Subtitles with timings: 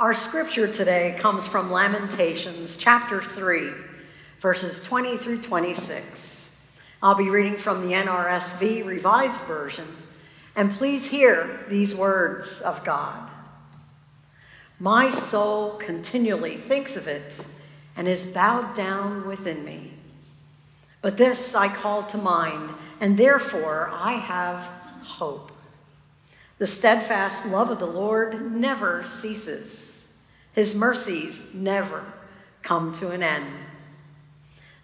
[0.00, 3.70] Our scripture today comes from Lamentations chapter 3,
[4.40, 6.66] verses 20 through 26.
[7.02, 9.86] I'll be reading from the NRSV Revised Version,
[10.56, 13.28] and please hear these words of God.
[14.78, 17.44] My soul continually thinks of it
[17.94, 19.92] and is bowed down within me.
[21.02, 22.70] But this I call to mind,
[23.02, 24.64] and therefore I have
[25.04, 25.52] hope.
[26.56, 29.88] The steadfast love of the Lord never ceases.
[30.60, 32.04] His mercies never
[32.62, 33.64] come to an end.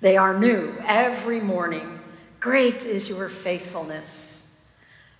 [0.00, 2.00] They are new every morning.
[2.40, 4.48] Great is your faithfulness.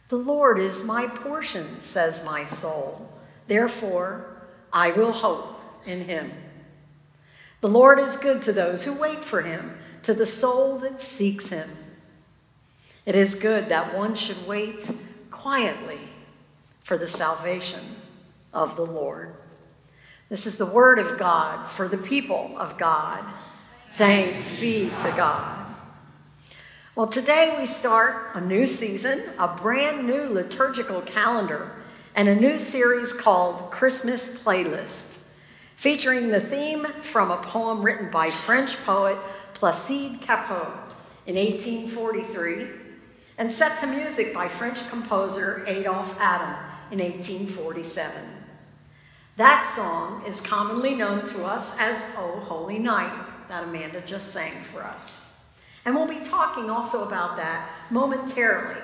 [0.09, 3.07] The Lord is my portion, says my soul.
[3.47, 4.25] Therefore,
[4.73, 6.33] I will hope in him.
[7.61, 11.51] The Lord is good to those who wait for him, to the soul that seeks
[11.51, 11.69] him.
[13.05, 14.91] It is good that one should wait
[15.31, 16.01] quietly
[16.83, 18.01] for the salvation
[18.55, 19.29] of the Lord.
[20.29, 23.25] This is the word of God for the people of God.
[23.93, 25.67] Thanks be to God.
[26.97, 31.71] Well, today we start a new season, a brand new liturgical calendar,
[32.17, 35.17] and a new series called Christmas Playlist,
[35.77, 39.19] featuring the theme from a poem written by French poet
[39.55, 40.73] Placide Cappeau
[41.27, 42.67] in 1843
[43.39, 46.57] and set to music by French composer Adolphe Adam
[46.91, 48.13] in 1847.
[49.37, 53.13] That song is commonly known to us as Oh Holy Night,
[53.49, 55.45] that Amanda just sang for us.
[55.85, 58.81] And we'll be talking also about that momentarily.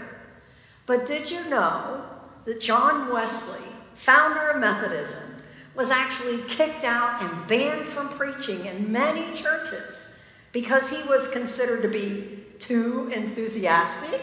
[0.85, 2.05] But did you know
[2.45, 5.43] that John Wesley, founder of Methodism,
[5.75, 10.21] was actually kicked out and banned from preaching in many churches
[10.53, 14.21] because he was considered to be too enthusiastic?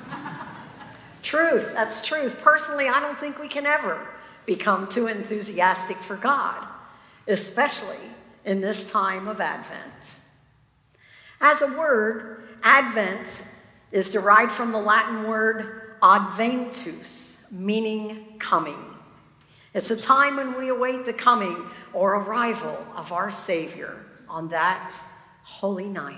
[1.24, 2.40] truth, that's truth.
[2.40, 4.00] Personally, I don't think we can ever
[4.50, 6.66] become too enthusiastic for God,
[7.28, 8.00] especially
[8.44, 10.16] in this time of Advent.
[11.40, 13.28] As a word, Advent
[13.92, 18.82] is derived from the Latin word adventus, meaning coming.
[19.72, 21.56] It's a time when we await the coming
[21.92, 24.92] or arrival of our Savior on that
[25.44, 26.16] holy night.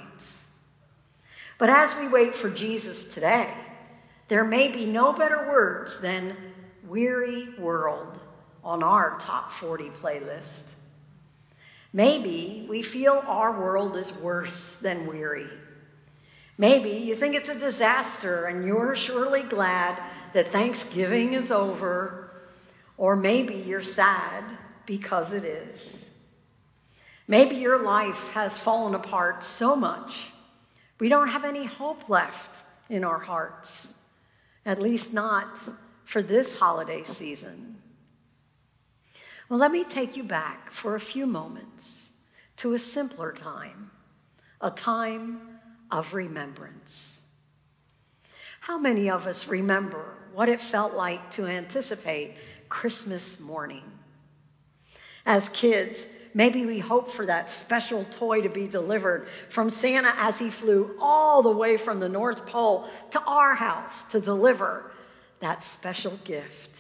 [1.59, 3.53] But as we wait for Jesus today,
[4.29, 6.35] there may be no better words than
[6.87, 8.19] weary world
[8.65, 10.69] on our top 40 playlist.
[11.93, 15.49] Maybe we feel our world is worse than weary.
[16.57, 20.01] Maybe you think it's a disaster and you're surely glad
[20.33, 22.31] that Thanksgiving is over,
[22.97, 24.45] or maybe you're sad
[24.87, 26.09] because it is.
[27.29, 30.33] Maybe your life has fallen apart so much
[31.03, 33.93] we don't have any hope left in our hearts,
[34.65, 35.59] at least not
[36.05, 37.75] for this holiday season.
[39.49, 42.11] Well, let me take you back for a few moments
[42.59, 43.91] to a simpler time,
[44.61, 45.59] a time
[45.91, 47.21] of remembrance.
[48.61, 52.37] How many of us remember what it felt like to anticipate
[52.69, 53.83] Christmas morning?
[55.27, 60.39] As kids, maybe we hoped for that special toy to be delivered from Santa as
[60.39, 64.91] he flew all the way from the North Pole to our house to deliver
[65.41, 66.72] that special gift.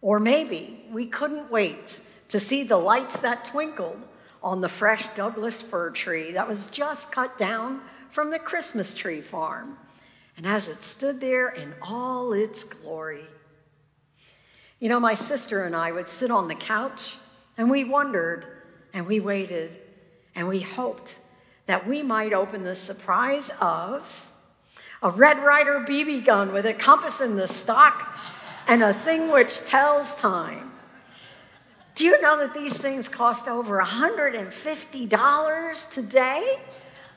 [0.00, 1.98] Or maybe we couldn't wait
[2.28, 4.00] to see the lights that twinkled
[4.42, 7.80] on the fresh Douglas fir tree that was just cut down
[8.10, 9.76] from the Christmas tree farm.
[10.36, 13.24] And as it stood there in all its glory,
[14.78, 17.16] you know, my sister and I would sit on the couch
[17.56, 18.44] and we wondered
[18.92, 19.70] and we waited
[20.34, 21.16] and we hoped
[21.66, 24.28] that we might open the surprise of
[25.02, 28.14] a Red Ryder BB gun with a compass in the stock
[28.66, 30.72] and a thing which tells time.
[31.94, 36.58] Do you know that these things cost over $150 today?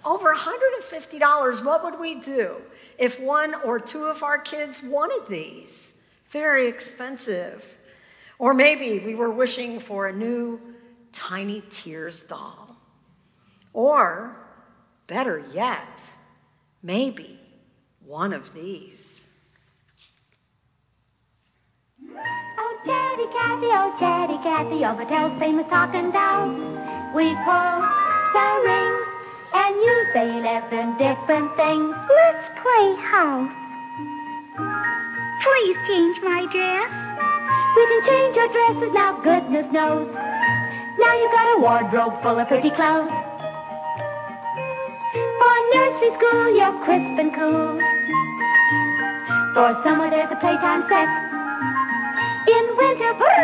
[0.05, 1.65] Over $150.
[1.65, 2.55] What would we do
[2.97, 5.93] if one or two of our kids wanted these?
[6.31, 7.65] Very expensive.
[8.37, 10.61] Or maybe we were wishing for a new
[11.11, 12.77] Tiny Tears doll.
[13.73, 14.37] Or,
[15.07, 16.01] better yet,
[16.81, 17.37] maybe
[18.05, 19.28] one of these.
[22.17, 26.49] Oh, Chatty Cathy, oh, Chatty Cathy, oh, Mattel's famous talking doll.
[27.13, 27.75] We pull
[28.33, 29.05] the rings,
[29.53, 31.95] and you say eleven different things.
[32.09, 33.51] Let's play house.
[35.43, 36.89] Please change my dress.
[37.75, 40.07] We can change your dresses now, goodness knows.
[40.97, 43.11] Now you've got a wardrobe full of pretty clothes.
[45.13, 47.79] For nursery school, you're crisp and cool.
[49.53, 51.28] For summer, there's a playtime set.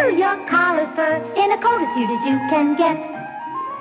[0.05, 1.15] In winter, brr, your collar's fur.
[1.35, 2.97] a coat as cute as you can get.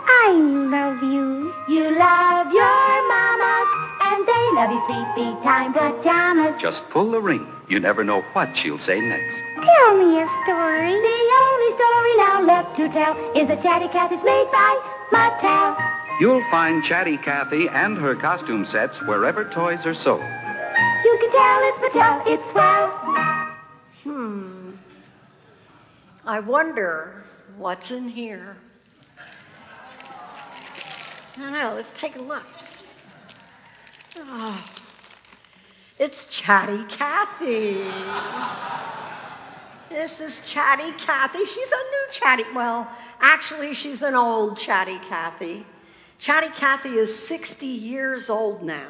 [0.06, 1.52] I love you.
[1.68, 3.68] You love your mamas,
[4.02, 6.60] and they love you sleepy time pajamas.
[6.60, 7.46] Just pull the ring.
[7.68, 9.34] You never know what she'll say next.
[9.56, 10.92] Tell me a story.
[10.92, 14.80] The only story now left to tell is that Chatty Cathy's made by
[15.10, 15.76] Mattel.
[16.20, 20.20] You'll find Chatty Cathy and her costume sets wherever toys are sold.
[20.20, 22.88] You can tell it's Mattel, it's swell.
[24.04, 24.53] Hmm.
[26.26, 27.24] I wonder
[27.58, 28.56] what's in here.
[31.36, 31.74] I don't know.
[31.74, 32.44] Let's take a look.
[34.16, 34.64] Oh,
[35.98, 37.84] it's Chatty Cathy.
[39.90, 41.44] This is Chatty Cathy.
[41.46, 42.44] She's a new Chatty.
[42.54, 42.88] Well,
[43.20, 45.66] actually, she's an old Chatty Cathy.
[46.18, 48.88] Chatty Cathy is 60 years old now.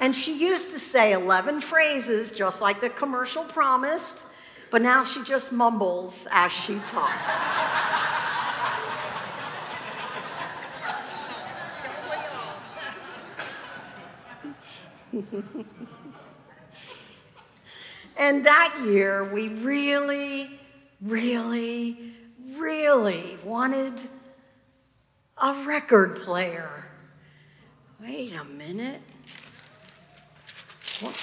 [0.00, 4.22] And she used to say 11 phrases, just like the commercial promised,
[4.70, 7.14] but now she just mumbles as she talks.
[18.16, 20.50] and that year, we really,
[21.00, 22.12] really,
[22.56, 24.00] really wanted
[25.38, 26.84] a record player.
[28.00, 29.00] Wait a minute.
[31.00, 31.14] What,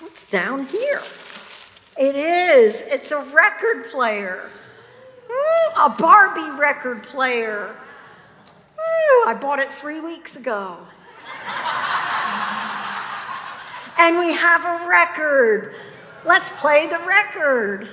[0.00, 1.02] what's down here?
[2.00, 2.80] It is.
[2.80, 4.48] It's a record player.
[5.30, 7.76] Ooh, a Barbie record player.
[8.78, 10.78] Ooh, I bought it three weeks ago.
[13.98, 15.74] and we have a record.
[16.24, 17.86] Let's play the record.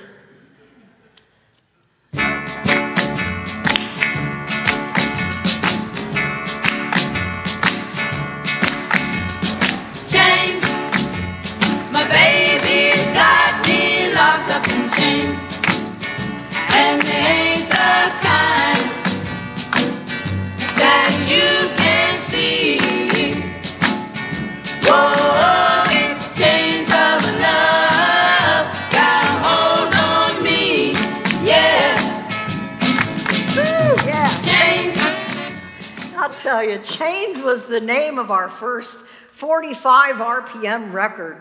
[36.58, 38.98] Tell you, Chains was the name of our first
[39.34, 41.40] 45 RPM record.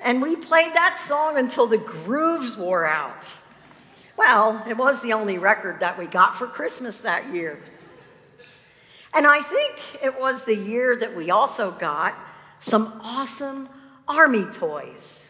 [0.00, 3.28] And we played that song until the grooves wore out.
[4.16, 7.58] Well, it was the only record that we got for Christmas that year.
[9.12, 12.14] And I think it was the year that we also got
[12.60, 13.68] some awesome
[14.06, 15.28] Army toys.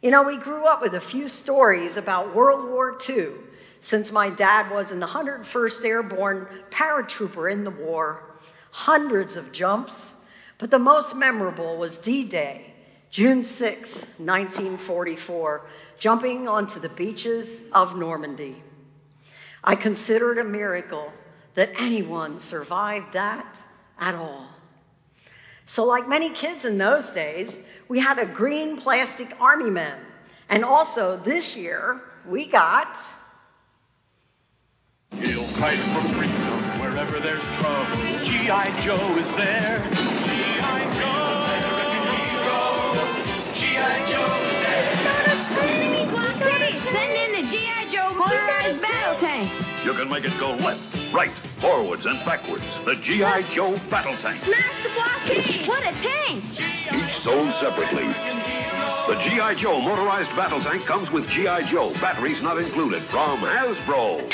[0.00, 3.26] You know, we grew up with a few stories about World War II
[3.82, 8.22] since my dad was in the 101st Airborne paratrooper in the war.
[8.74, 10.12] Hundreds of jumps,
[10.58, 12.74] but the most memorable was D Day,
[13.08, 15.64] June 6, 1944,
[16.00, 18.60] jumping onto the beaches of Normandy.
[19.62, 21.12] I consider it a miracle
[21.54, 23.60] that anyone survived that
[24.00, 24.48] at all.
[25.66, 27.56] So, like many kids in those days,
[27.86, 30.00] we had a green plastic army man.
[30.48, 32.96] And also this year, we got
[35.12, 36.13] freedom
[37.04, 37.96] wherever there's trouble.
[38.24, 38.80] G.I.
[38.80, 39.78] Joe is there.
[39.90, 40.80] G.I.
[40.94, 41.34] Joe.
[43.54, 44.04] G.I.
[44.06, 44.94] Joe is there.
[45.68, 46.82] Enemy blockade!
[46.82, 47.88] Send in the G.I.
[47.90, 49.50] Joe motorized battle tank!
[49.84, 52.78] You can make it go left, right, forwards, and backwards.
[52.84, 53.42] The G.I.
[53.42, 54.40] Joe Battle Tank.
[54.40, 55.68] Smash the blockade!
[55.68, 56.44] What a tank!
[56.44, 58.06] Each sold separately.
[59.06, 59.54] The G.I.
[59.56, 61.64] Joe motorized battle tank comes with G.I.
[61.64, 64.30] Joe, batteries not included, from Hasbro.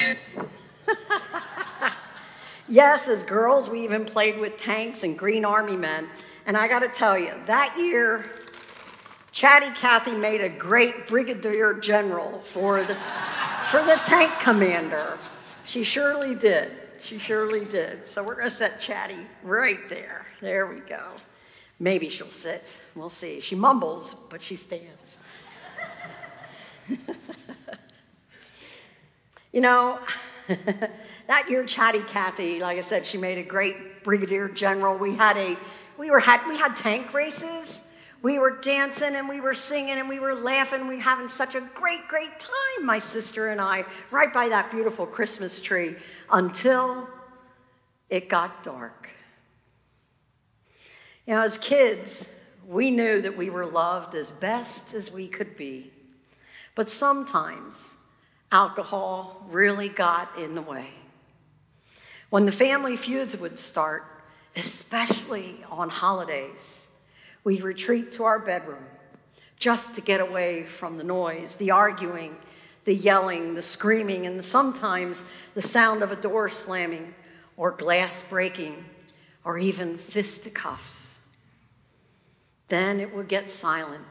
[2.70, 6.08] Yes, as girls, we even played with tanks and green army men.
[6.46, 8.24] And I got to tell you, that year,
[9.32, 12.94] Chatty Cathy made a great brigadier general for the,
[13.72, 15.18] for the tank commander.
[15.64, 16.70] She surely did.
[17.00, 18.06] She surely did.
[18.06, 20.24] So we're going to set Chatty right there.
[20.40, 21.02] There we go.
[21.80, 22.62] Maybe she'll sit.
[22.94, 23.40] We'll see.
[23.40, 25.18] She mumbles, but she stands.
[29.52, 29.98] You know,
[31.26, 34.96] that year, Chatty Cathy, like I said, she made a great brigadier general.
[34.96, 35.56] We had a,
[35.98, 37.80] we were had we had tank races.
[38.22, 40.88] We were dancing and we were singing and we were laughing.
[40.88, 44.70] We were having such a great, great time, my sister and I, right by that
[44.70, 45.96] beautiful Christmas tree,
[46.30, 47.08] until
[48.10, 49.08] it got dark.
[51.26, 52.28] You know, as kids,
[52.68, 55.90] we knew that we were loved as best as we could be.
[56.74, 57.94] But sometimes
[58.52, 60.88] alcohol really got in the way.
[62.30, 64.04] When the family feuds would start,
[64.56, 66.86] especially on holidays,
[67.44, 68.84] we'd retreat to our bedroom
[69.58, 72.36] just to get away from the noise, the arguing,
[72.84, 75.22] the yelling, the screaming, and sometimes
[75.54, 77.14] the sound of a door slamming
[77.56, 78.84] or glass breaking
[79.44, 81.18] or even fisticuffs.
[82.68, 84.06] Then it would get silent.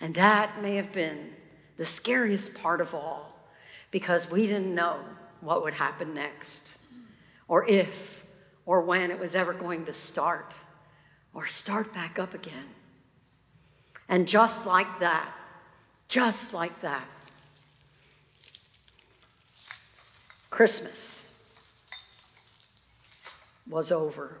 [0.00, 1.30] And that may have been
[1.78, 3.32] the scariest part of all
[3.90, 4.98] because we didn't know
[5.40, 6.68] what would happen next
[7.46, 8.24] or if
[8.66, 10.52] or when it was ever going to start
[11.32, 12.68] or start back up again.
[14.10, 15.32] And just like that,
[16.08, 17.06] just like that,
[20.50, 21.30] Christmas
[23.68, 24.38] was over.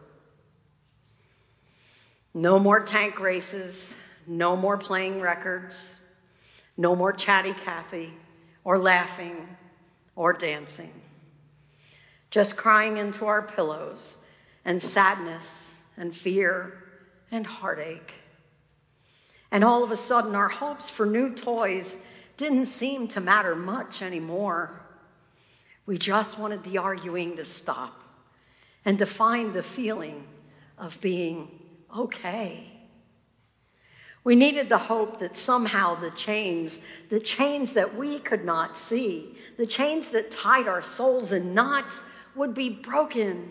[2.34, 3.92] No more tank races,
[4.26, 5.97] no more playing records,
[6.78, 8.14] no more chatty Cathy
[8.64, 9.36] or laughing
[10.16, 10.92] or dancing.
[12.30, 14.16] Just crying into our pillows
[14.64, 16.72] and sadness and fear
[17.30, 18.14] and heartache.
[19.50, 21.96] And all of a sudden, our hopes for new toys
[22.36, 24.80] didn't seem to matter much anymore.
[25.84, 28.00] We just wanted the arguing to stop
[28.84, 30.24] and to find the feeling
[30.76, 31.48] of being
[31.96, 32.77] okay.
[34.24, 39.36] We needed the hope that somehow the chains, the chains that we could not see,
[39.56, 43.50] the chains that tied our souls in knots, would be broken.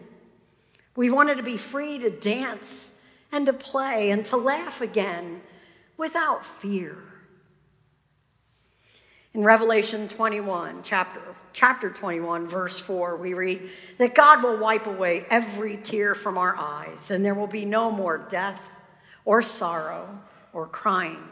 [0.96, 3.00] We wanted to be free to dance
[3.32, 5.42] and to play and to laugh again
[5.98, 6.96] without fear.
[9.34, 11.22] In Revelation 21, chapter,
[11.54, 13.70] chapter 21, verse 4, we read
[14.00, 17.92] that God will wipe away every tear from our eyes, and there will be no
[17.92, 18.68] more death
[19.26, 20.08] or sorrow
[20.58, 21.24] or crying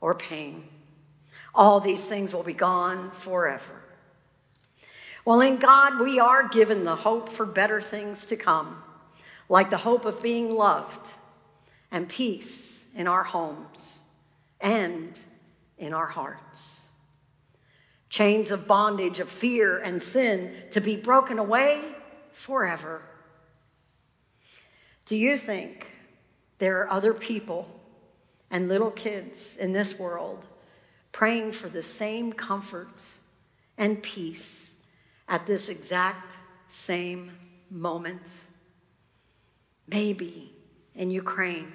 [0.00, 0.62] or pain.
[1.52, 3.82] All these things will be gone forever.
[5.24, 8.80] Well, in God, we are given the hope for better things to come,
[9.48, 11.04] like the hope of being loved
[11.90, 14.00] and peace in our homes
[14.60, 15.18] and
[15.76, 16.80] in our hearts
[18.14, 21.82] chains of bondage, of fear and sin to be broken away
[22.30, 23.02] forever.
[25.06, 25.88] Do you think
[26.58, 27.68] there are other people
[28.50, 30.44] and little kids in this world
[31.12, 33.02] praying for the same comfort
[33.78, 34.82] and peace
[35.28, 36.36] at this exact
[36.68, 37.30] same
[37.70, 38.22] moment?
[39.88, 40.52] Maybe
[40.94, 41.72] in Ukraine,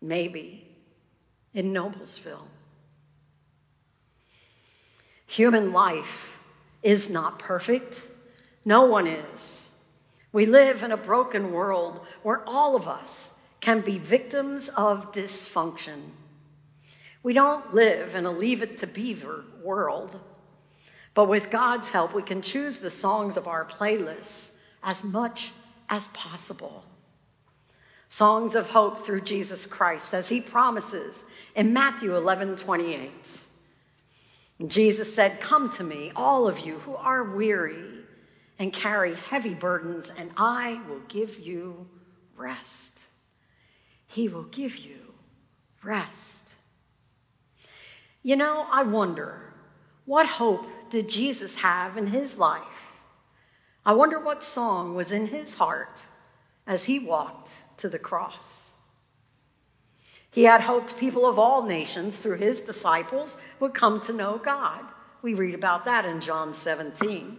[0.00, 0.66] maybe
[1.54, 2.46] in Noblesville.
[5.26, 6.38] Human life
[6.82, 8.00] is not perfect.
[8.64, 9.68] No one is.
[10.32, 13.32] We live in a broken world where all of us
[13.66, 16.00] can be victims of dysfunction.
[17.24, 20.16] We don't live in a leave it to beaver world,
[21.14, 24.52] but with God's help, we can choose the songs of our playlists
[24.84, 25.50] as much
[25.88, 26.84] as possible.
[28.08, 31.20] Songs of hope through Jesus Christ, as he promises
[31.56, 33.10] in Matthew 11 28.
[34.68, 38.04] Jesus said, Come to me, all of you who are weary
[38.60, 41.88] and carry heavy burdens, and I will give you
[42.36, 42.95] rest.
[44.16, 44.96] He will give you
[45.82, 46.50] rest.
[48.22, 49.38] You know, I wonder,
[50.06, 52.62] what hope did Jesus have in his life?
[53.84, 56.02] I wonder what song was in his heart
[56.66, 58.72] as he walked to the cross.
[60.30, 64.82] He had hoped people of all nations, through his disciples, would come to know God.
[65.20, 67.36] We read about that in John 17.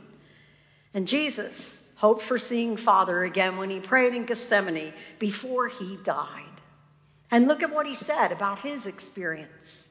[0.94, 6.57] And Jesus hoped for seeing Father again when he prayed in Gethsemane before he died.
[7.30, 9.88] And look at what he said about his experience.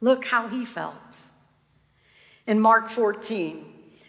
[0.00, 0.94] Look how he felt.
[2.46, 3.64] In Mark 14,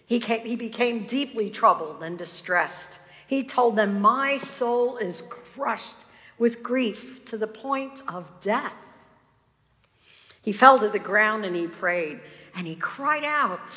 [0.06, 2.98] he, came, he became deeply troubled and distressed.
[3.28, 6.06] He told them, My soul is crushed
[6.38, 8.74] with grief to the point of death.
[10.42, 12.20] He fell to the ground and he prayed
[12.56, 13.70] and he cried out.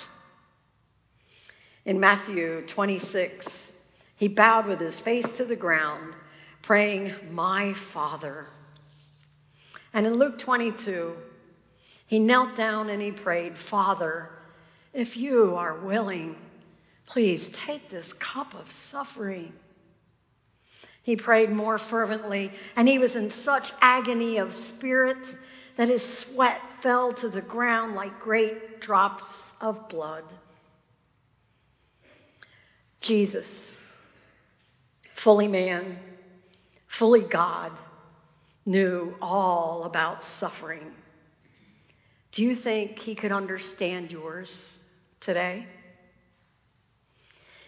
[1.84, 3.72] In Matthew 26,
[4.16, 6.14] he bowed with his face to the ground,
[6.62, 8.46] praying, My Father.
[9.94, 11.16] And in Luke 22,
[12.06, 14.30] he knelt down and he prayed, Father,
[14.92, 16.36] if you are willing,
[17.06, 19.52] please take this cup of suffering.
[21.02, 25.34] He prayed more fervently, and he was in such agony of spirit
[25.76, 30.24] that his sweat fell to the ground like great drops of blood.
[33.00, 33.76] Jesus,
[35.14, 35.98] fully man,
[36.86, 37.72] fully God,
[38.64, 40.92] knew all about suffering.
[42.32, 44.76] Do you think he could understand yours
[45.20, 45.66] today?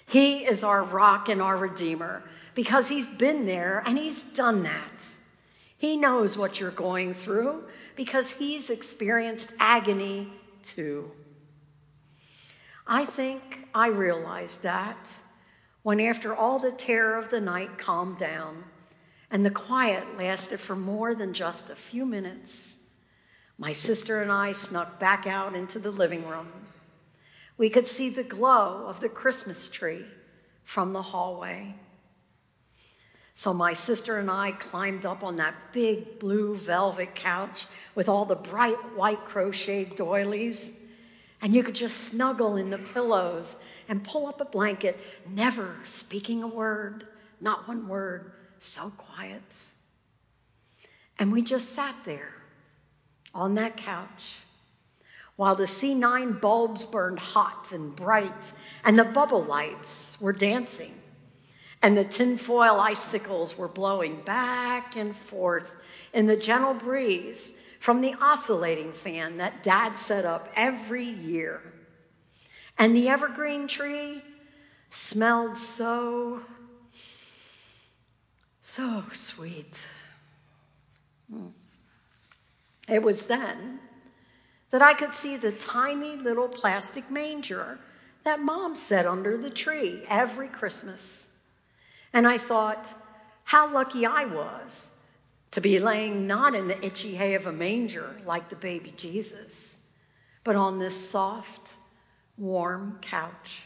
[0.06, 2.22] He is our rock and our redeemer
[2.54, 4.90] because he's been there and he's done that.
[5.76, 7.64] He knows what you're going through
[7.96, 10.32] because he's experienced agony
[10.62, 11.10] too.
[12.86, 13.42] I think
[13.74, 15.10] I realized that
[15.82, 18.64] when, after all the terror of the night calmed down
[19.34, 22.76] and the quiet lasted for more than just a few minutes,
[23.58, 26.46] my sister and I snuck back out into the living room.
[27.58, 30.04] We could see the glow of the Christmas tree
[30.62, 31.74] from the hallway.
[33.34, 38.26] So my sister and I climbed up on that big blue velvet couch with all
[38.26, 40.72] the bright white crocheted doilies.
[41.42, 43.56] And you could just snuggle in the pillows
[43.88, 44.96] and pull up a blanket,
[45.28, 47.04] never speaking a word,
[47.40, 48.30] not one word,
[48.64, 49.42] so quiet.
[51.18, 52.32] And we just sat there
[53.34, 54.38] on that couch
[55.36, 58.52] while the C9 bulbs burned hot and bright
[58.84, 60.92] and the bubble lights were dancing
[61.84, 65.70] and the tinfoil icicles were blowing back and forth
[66.14, 71.60] in the gentle breeze from the oscillating fan that Dad set up every year.
[72.78, 74.22] And the evergreen tree
[74.88, 76.40] smelled so,
[78.74, 79.78] so sweet.
[81.30, 81.48] Hmm.
[82.88, 83.78] It was then
[84.70, 87.78] that I could see the tiny little plastic manger
[88.24, 91.28] that Mom set under the tree every Christmas.
[92.12, 92.88] And I thought,
[93.44, 94.90] how lucky I was
[95.52, 99.78] to be laying not in the itchy hay of a manger like the baby Jesus,
[100.42, 101.70] but on this soft,
[102.36, 103.62] warm couch.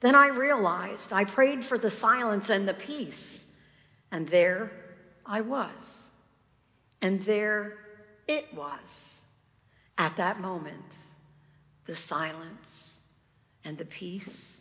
[0.00, 3.45] Then I realized I prayed for the silence and the peace,
[4.10, 4.70] and there
[5.24, 6.10] I was.
[7.02, 7.74] And there
[8.26, 9.20] it was
[9.98, 10.94] at that moment
[11.86, 12.98] the silence
[13.64, 14.60] and the peace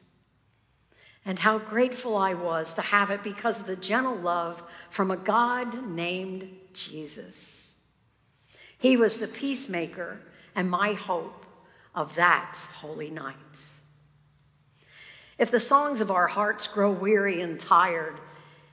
[1.25, 4.61] and how grateful I was to have it because of the gentle love
[4.91, 7.79] from a God named Jesus.
[8.77, 10.19] He was the peacemaker
[10.53, 11.45] and my hope
[11.95, 13.35] of that holy night.
[15.39, 18.19] If the songs of our hearts grow weary and tired,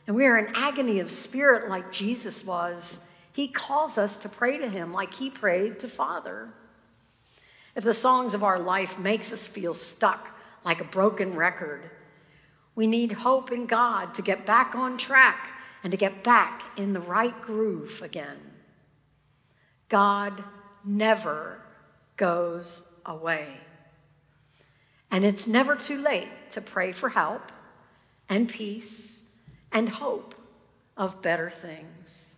[0.07, 2.99] and we are in agony of spirit like Jesus was,
[3.33, 6.49] he calls us to pray to him like he prayed to Father.
[7.75, 10.29] If the songs of our life makes us feel stuck
[10.65, 11.89] like a broken record,
[12.75, 15.49] we need hope in God to get back on track
[15.85, 18.39] and to get back in the right groove again.
[19.89, 20.43] God
[20.85, 21.61] never
[22.17, 23.49] goes away.
[25.11, 27.43] And it's never too late to pray for help
[28.29, 29.12] and peace
[29.73, 30.35] and hope
[30.97, 32.35] of better things.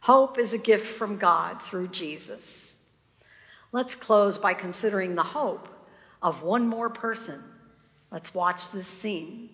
[0.00, 2.76] Hope is a gift from God through Jesus.
[3.72, 5.68] Let's close by considering the hope
[6.20, 7.42] of one more person
[8.12, 9.48] Let's watch this scene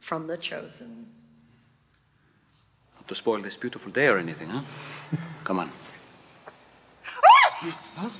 [0.00, 1.06] from The Chosen.
[2.96, 4.62] Not to spoil this beautiful day or anything, huh?
[5.44, 5.72] Come on.
[7.96, 8.12] Ah!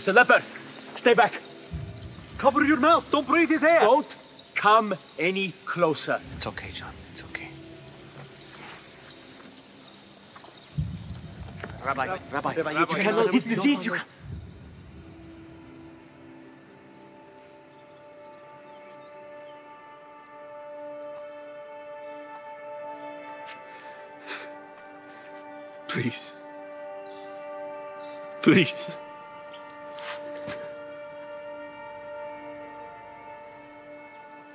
[0.00, 0.42] It's a leper.
[0.96, 1.34] Stay back.
[2.38, 3.10] Cover your mouth.
[3.10, 3.80] Don't breathe his air.
[3.80, 4.06] Don't
[4.54, 6.18] come any closer.
[6.36, 6.90] It's okay, John.
[7.12, 7.50] It's okay.
[11.84, 13.34] Rabbi, Rabbi, Rabbi, you cannot.
[13.34, 13.84] It's disease.
[13.84, 14.02] You can...
[25.88, 26.32] Please.
[28.40, 28.88] Please.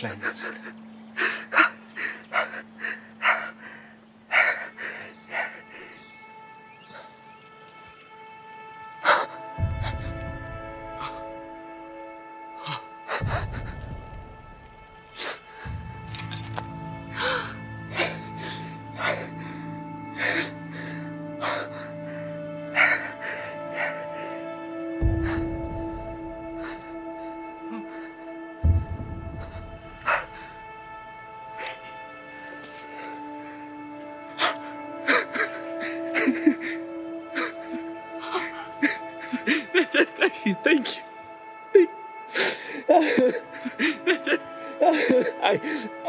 [0.00, 0.69] cleansed.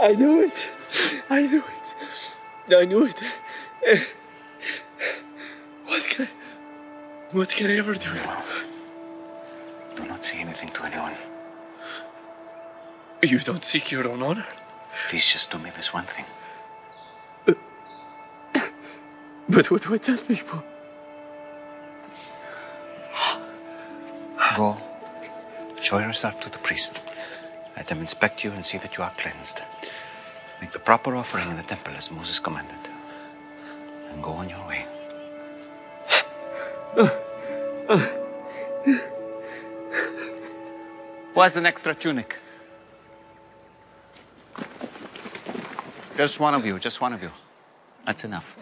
[0.02, 0.72] I knew it.
[1.30, 2.76] I knew it.
[2.76, 3.22] I knew it.
[5.86, 6.30] What can I,
[7.36, 8.10] what can I ever do?
[9.96, 11.14] Do not say anything to anyone.
[13.22, 14.48] You don't seek your own honor.
[15.10, 16.26] Please just do me this one thing.
[19.50, 20.64] But what do I tell people?
[24.56, 24.78] Go.
[25.80, 27.04] Show yourself to the priest.
[27.78, 29.62] Let them inspect you and see that you are cleansed.
[30.62, 32.78] Make the proper offering in the temple as Moses commanded.
[34.12, 34.86] And go on your way.
[41.34, 42.38] Who has an extra tunic?
[46.16, 47.32] Just one of you, just one of you.
[48.06, 48.56] That's enough.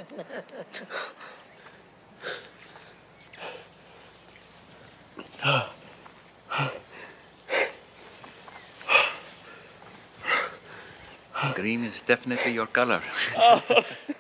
[11.60, 13.02] Green is definitely your color.
[13.36, 13.62] Oh.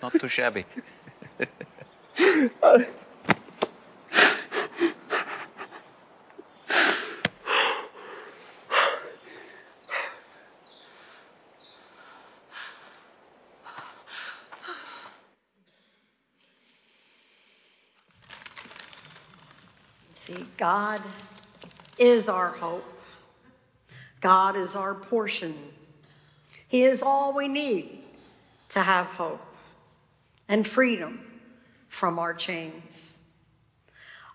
[0.01, 0.65] Not too shabby.
[20.13, 21.01] See, God
[21.97, 22.83] is our hope.
[24.19, 25.55] God is our portion.
[26.69, 27.99] He is all we need
[28.69, 29.41] to have hope
[30.47, 31.19] and freedom
[31.89, 33.13] from our chains.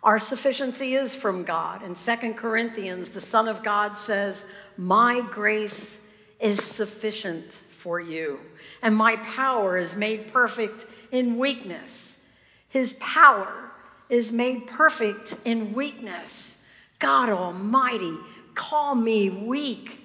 [0.02, 1.82] Our sufficiency is from God.
[1.82, 4.44] In 2 Corinthians, the Son of God says,
[4.76, 5.98] My grace
[6.40, 8.40] is sufficient for you,
[8.82, 12.20] and my power is made perfect in weakness.
[12.68, 13.70] His power
[14.08, 16.60] is made perfect in weakness.
[16.98, 18.16] God Almighty,
[18.54, 20.03] call me weak.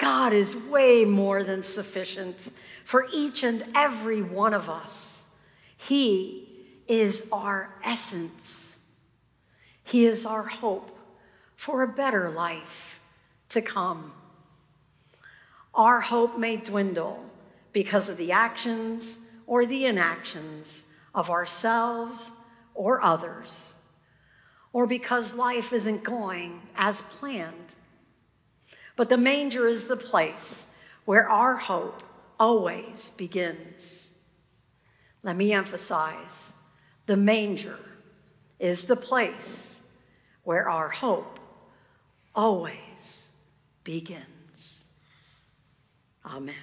[0.00, 2.50] God is way more than sufficient
[2.86, 5.30] for each and every one of us.
[5.76, 6.48] He
[6.88, 8.78] is our essence.
[9.84, 10.98] He is our hope
[11.54, 12.98] for a better life
[13.50, 14.10] to come.
[15.74, 17.22] Our hope may dwindle
[17.74, 20.82] because of the actions or the inactions
[21.14, 22.30] of ourselves
[22.74, 23.74] or others,
[24.72, 27.74] or because life isn't going as planned.
[28.96, 30.66] But the manger is the place
[31.04, 32.02] where our hope
[32.38, 34.08] always begins.
[35.22, 36.52] Let me emphasize
[37.06, 37.78] the manger
[38.58, 39.78] is the place
[40.44, 41.38] where our hope
[42.34, 43.28] always
[43.84, 44.82] begins.
[46.24, 46.54] Amen.